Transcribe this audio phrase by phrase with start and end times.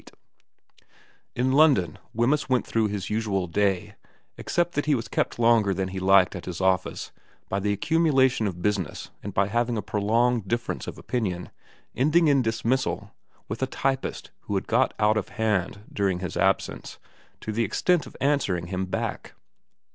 [0.01, 0.87] XXVIII
[1.35, 3.93] IN London Wemyss went through his usual day,
[4.35, 7.11] except that he was kept longer than he liked at his office
[7.49, 11.51] by the accumulation of business and by having a prolonged difference of opinion,
[11.95, 13.11] ending in dismissal,
[13.47, 16.97] with a typist who had got out of hand during his absence
[17.39, 19.33] to the extent of answering him back.